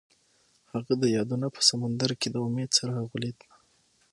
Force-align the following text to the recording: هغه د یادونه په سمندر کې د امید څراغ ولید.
هغه 0.71 0.93
د 1.01 1.03
یادونه 1.15 1.47
په 1.55 1.61
سمندر 1.69 2.11
کې 2.19 2.27
د 2.31 2.35
امید 2.47 2.69
څراغ 2.77 3.05
ولید. 3.11 3.39